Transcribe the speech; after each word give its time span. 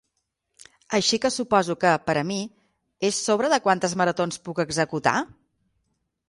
Així 0.97 1.17
que 1.25 1.29
suposo 1.35 1.75
que, 1.83 1.91
per 2.07 2.15
a 2.21 2.23
mi, 2.29 2.37
és 3.11 3.19
sobre 3.27 3.53
de 3.55 3.61
quantes 3.67 3.95
maratons 4.03 4.41
puc 4.49 4.63
executar? 4.65 5.15